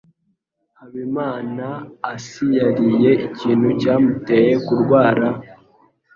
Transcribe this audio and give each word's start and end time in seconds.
habimanaasiyariye 0.77 3.11
ikintu 3.27 3.67
cyamuteye 3.81 4.53
kurwara. 4.65 5.27